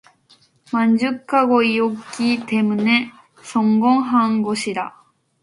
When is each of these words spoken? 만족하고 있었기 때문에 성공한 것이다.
만족하고 0.73 1.61
있었기 1.61 2.47
때문에 2.47 3.11
성공한 3.43 4.41
것이다. 4.41 5.03